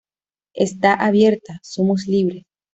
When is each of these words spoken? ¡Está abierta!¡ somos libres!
¡Está 0.55 0.95
abierta!¡ 0.95 1.59
somos 1.61 2.07
libres! 2.07 2.45